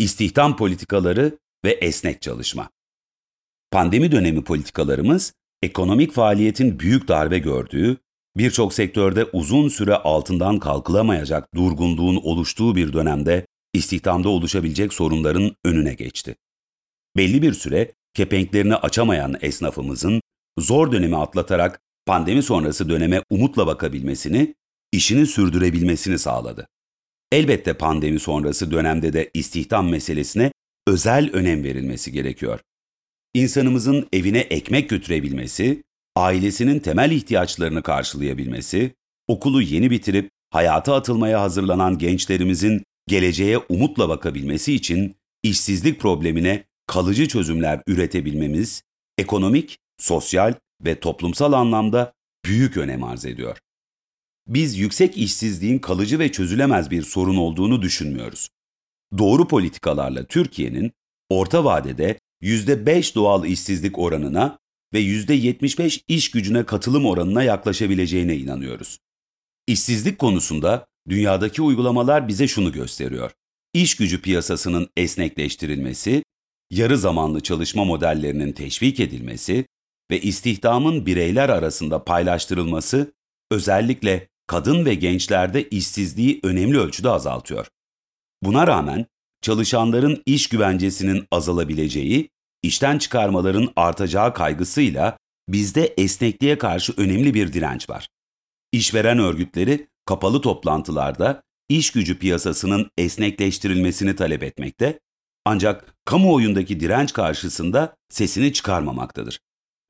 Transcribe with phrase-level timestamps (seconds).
[0.00, 2.70] istihdam politikaları ve esnek çalışma.
[3.70, 7.96] Pandemi dönemi politikalarımız, ekonomik faaliyetin büyük darbe gördüğü,
[8.36, 16.36] birçok sektörde uzun süre altından kalkılamayacak durgunluğun oluştuğu bir dönemde istihdamda oluşabilecek sorunların önüne geçti.
[17.16, 20.20] Belli bir süre kepenklerini açamayan esnafımızın
[20.58, 24.54] zor dönemi atlatarak pandemi sonrası döneme umutla bakabilmesini,
[24.92, 26.66] işini sürdürebilmesini sağladı.
[27.32, 30.52] Elbette pandemi sonrası dönemde de istihdam meselesine
[30.86, 32.60] özel önem verilmesi gerekiyor.
[33.34, 35.82] İnsanımızın evine ekmek götürebilmesi,
[36.16, 38.94] ailesinin temel ihtiyaçlarını karşılayabilmesi,
[39.28, 47.82] okulu yeni bitirip hayata atılmaya hazırlanan gençlerimizin geleceğe umutla bakabilmesi için işsizlik problemine kalıcı çözümler
[47.86, 48.82] üretebilmemiz
[49.18, 52.12] ekonomik, sosyal ve toplumsal anlamda
[52.44, 53.58] büyük önem arz ediyor.
[54.50, 58.48] Biz yüksek işsizliğin kalıcı ve çözülemez bir sorun olduğunu düşünmüyoruz.
[59.18, 60.92] Doğru politikalarla Türkiye'nin
[61.28, 64.58] orta vadede %5 doğal işsizlik oranına
[64.94, 68.98] ve %75 iş gücüne katılım oranına yaklaşabileceğine inanıyoruz.
[69.66, 73.30] İşsizlik konusunda dünyadaki uygulamalar bize şunu gösteriyor.
[73.74, 76.22] İş gücü piyasasının esnekleştirilmesi,
[76.70, 79.66] yarı zamanlı çalışma modellerinin teşvik edilmesi
[80.10, 83.12] ve istihdamın bireyler arasında paylaştırılması
[83.50, 87.66] özellikle kadın ve gençlerde işsizliği önemli ölçüde azaltıyor.
[88.42, 89.06] Buna rağmen
[89.42, 92.30] çalışanların iş güvencesinin azalabileceği,
[92.62, 98.08] işten çıkarmaların artacağı kaygısıyla bizde esnekliğe karşı önemli bir direnç var.
[98.72, 104.98] İşveren örgütleri kapalı toplantılarda iş gücü piyasasının esnekleştirilmesini talep etmekte
[105.44, 109.40] ancak kamuoyundaki direnç karşısında sesini çıkarmamaktadır.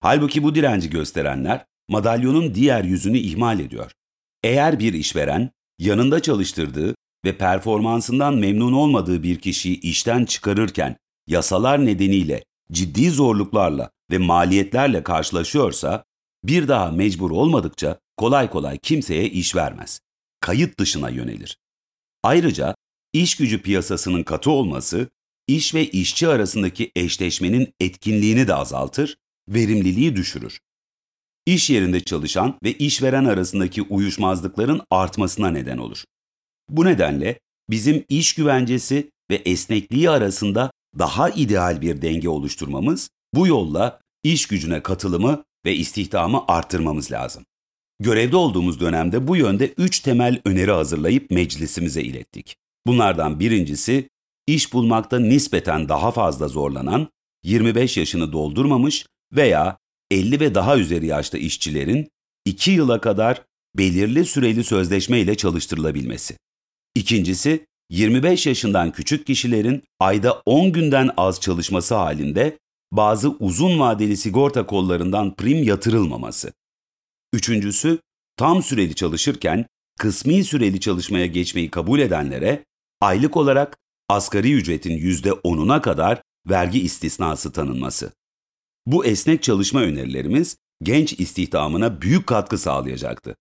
[0.00, 3.95] Halbuki bu direnci gösterenler madalyonun diğer yüzünü ihmal ediyor.
[4.46, 6.94] Eğer bir işveren yanında çalıştırdığı
[7.24, 16.04] ve performansından memnun olmadığı bir kişiyi işten çıkarırken yasalar nedeniyle ciddi zorluklarla ve maliyetlerle karşılaşıyorsa
[16.44, 20.00] bir daha mecbur olmadıkça kolay kolay kimseye iş vermez.
[20.40, 21.58] Kayıt dışına yönelir.
[22.22, 22.74] Ayrıca
[23.12, 25.08] iş gücü piyasasının katı olması
[25.48, 29.16] iş ve işçi arasındaki eşleşmenin etkinliğini de azaltır,
[29.48, 30.58] verimliliği düşürür.
[31.46, 36.04] İş yerinde çalışan ve işveren arasındaki uyuşmazlıkların artmasına neden olur.
[36.68, 37.38] Bu nedenle
[37.70, 44.82] bizim iş güvencesi ve esnekliği arasında daha ideal bir denge oluşturmamız, bu yolla iş gücüne
[44.82, 47.44] katılımı ve istihdamı arttırmamız lazım.
[48.00, 52.56] Görevde olduğumuz dönemde bu yönde üç temel öneri hazırlayıp meclisimize ilettik.
[52.86, 54.08] Bunlardan birincisi,
[54.46, 57.08] iş bulmakta nispeten daha fazla zorlanan,
[57.44, 59.78] 25 yaşını doldurmamış veya
[60.10, 62.08] 50 ve daha üzeri yaşta işçilerin
[62.44, 63.42] 2 yıla kadar
[63.78, 66.36] belirli süreli sözleşme ile çalıştırılabilmesi.
[66.94, 72.58] İkincisi, 25 yaşından küçük kişilerin ayda 10 günden az çalışması halinde
[72.92, 76.52] bazı uzun vadeli sigorta kollarından prim yatırılmaması.
[77.32, 77.98] Üçüncüsü,
[78.36, 79.66] tam süreli çalışırken
[79.98, 82.64] kısmi süreli çalışmaya geçmeyi kabul edenlere
[83.00, 83.78] aylık olarak
[84.08, 88.12] asgari ücretin %10'una kadar vergi istisnası tanınması.
[88.86, 93.36] Bu esnek çalışma önerilerimiz genç istihdamına büyük katkı sağlayacaktı.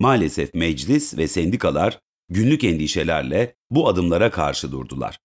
[0.00, 5.18] Maalesef meclis ve sendikalar günlük endişelerle bu adımlara karşı durdular.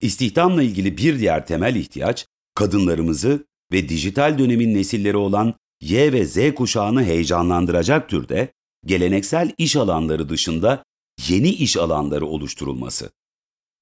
[0.00, 6.54] İstihdamla ilgili bir diğer temel ihtiyaç, kadınlarımızı ve dijital dönemin nesilleri olan Y ve Z
[6.54, 8.52] kuşağını heyecanlandıracak türde
[8.86, 10.84] geleneksel iş alanları dışında
[11.28, 13.10] yeni iş alanları oluşturulması.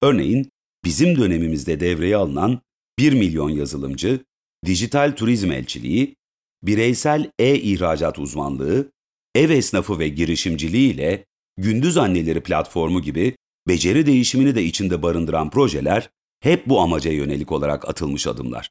[0.03, 0.51] Örneğin
[0.85, 2.61] bizim dönemimizde devreye alınan
[2.99, 4.25] 1 milyon yazılımcı,
[4.65, 6.17] dijital turizm elçiliği,
[6.63, 8.93] bireysel e-ihracat uzmanlığı,
[9.35, 11.25] ev esnafı ve girişimciliği ile
[11.57, 13.37] gündüz anneleri platformu gibi
[13.69, 16.11] beceri değişimini de içinde barındıran projeler
[16.41, 18.71] hep bu amaca yönelik olarak atılmış adımlar.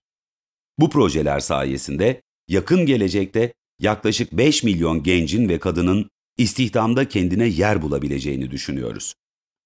[0.80, 8.52] Bu projeler sayesinde yakın gelecekte yaklaşık 5 milyon gencin ve kadının istihdamda kendine yer bulabileceğini
[8.52, 9.14] düşünüyoruz.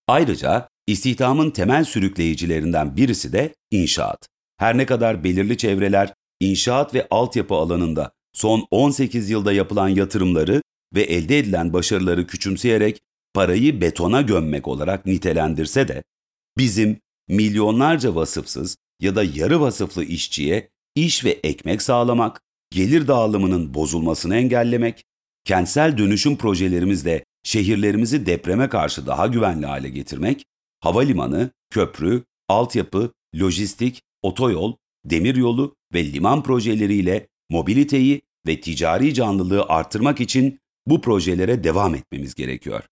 [0.08, 4.31] Ayrıca istihdamın temel sürükleyicilerinden birisi de inşaat.
[4.62, 10.62] Her ne kadar belirli çevreler inşaat ve altyapı alanında son 18 yılda yapılan yatırımları
[10.96, 13.00] ve elde edilen başarıları küçümseyerek
[13.34, 16.04] parayı betona gömmek olarak nitelendirse de
[16.58, 22.42] bizim milyonlarca vasıfsız ya da yarı vasıflı işçiye iş ve ekmek sağlamak,
[22.72, 25.04] gelir dağılımının bozulmasını engellemek,
[25.46, 30.46] kentsel dönüşüm projelerimizle şehirlerimizi depreme karşı daha güvenli hale getirmek,
[30.80, 34.76] havalimanı, köprü, altyapı, lojistik, otoyol,
[35.06, 42.84] demiryolu ve liman projeleriyle mobiliteyi ve ticari canlılığı artırmak için bu projelere devam etmemiz gerekiyor.